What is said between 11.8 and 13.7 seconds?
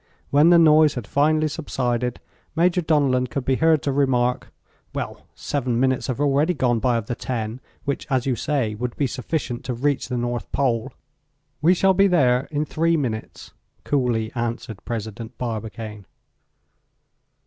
be there in three minutes,"